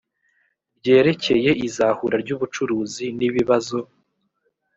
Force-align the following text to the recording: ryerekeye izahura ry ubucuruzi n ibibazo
ryerekeye 0.77 1.51
izahura 1.67 2.15
ry 2.23 2.29
ubucuruzi 2.35 3.05
n 3.17 3.19
ibibazo 3.27 3.77